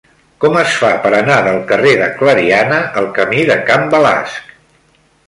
Com 0.43 0.55
es 0.59 0.77
fa 0.83 0.87
per 1.01 1.11
anar 1.17 1.35
del 1.47 1.59
carrer 1.71 1.91
de 1.99 2.07
Clariana 2.21 2.79
al 3.03 3.11
camí 3.19 3.45
de 3.51 3.59
Can 3.69 3.85
Balasc? 3.93 4.49